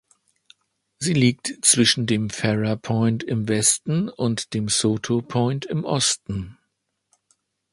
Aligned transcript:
Sie 0.97 1.13
liegt 1.13 1.59
zwischen 1.61 2.07
dem 2.07 2.31
Ferrer 2.31 2.75
Point 2.75 3.21
im 3.21 3.47
Westen 3.47 4.09
und 4.09 4.55
dem 4.55 4.67
Sotos 4.67 5.23
Point 5.27 5.65
im 5.67 5.85
Osten. 5.85 6.57